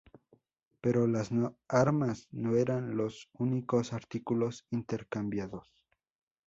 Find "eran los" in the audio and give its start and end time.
2.55-3.29